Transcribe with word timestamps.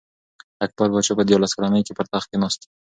اکبر 0.65 0.89
پاچا 0.93 1.13
په 1.17 1.23
دیارلس 1.27 1.51
کلنۍ 1.57 1.81
کي 1.87 1.93
پر 1.97 2.05
تخت 2.13 2.27
کښېناست. 2.29 2.61